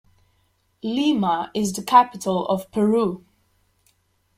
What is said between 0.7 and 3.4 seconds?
Lima is the capital of Peru.